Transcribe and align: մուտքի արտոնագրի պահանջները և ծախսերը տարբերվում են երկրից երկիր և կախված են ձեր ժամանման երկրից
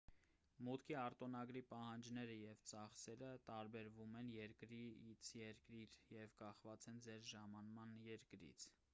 մուտքի 0.67 0.95
արտոնագրի 0.99 1.61
պահանջները 1.73 2.37
և 2.37 2.63
ծախսերը 2.71 3.27
տարբերվում 3.49 4.15
են 4.21 4.31
երկրից 4.35 5.29
երկիր 5.41 5.93
և 6.15 6.33
կախված 6.41 6.87
են 6.93 7.03
ձեր 7.09 7.29
ժամանման 7.33 7.93
երկրից 8.07 8.67